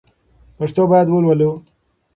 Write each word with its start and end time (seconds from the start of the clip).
پښتو 0.57 0.81
باید 0.91 1.07
ولولو 1.09 1.51